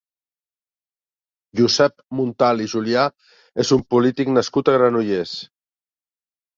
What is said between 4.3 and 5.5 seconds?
nascut a Granollers.